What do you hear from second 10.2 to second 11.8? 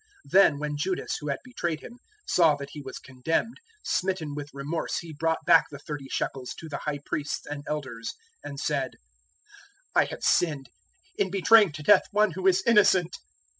sinned, in betraying